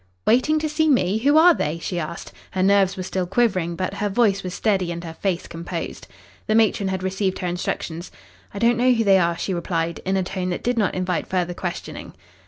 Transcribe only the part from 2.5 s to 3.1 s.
nerves were